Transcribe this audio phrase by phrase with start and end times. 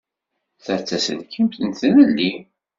[0.63, 2.33] Ta d taselkimt n Tilelli.